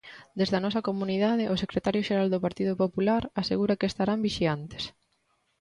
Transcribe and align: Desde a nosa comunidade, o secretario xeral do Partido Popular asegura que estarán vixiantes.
Desde 0.39 0.55
a 0.57 0.63
nosa 0.65 0.85
comunidade, 0.89 1.49
o 1.53 1.59
secretario 1.63 2.05
xeral 2.07 2.29
do 2.33 2.43
Partido 2.45 2.73
Popular 2.83 3.21
asegura 3.41 3.77
que 3.79 3.89
estarán 3.91 4.23
vixiantes. 4.27 4.83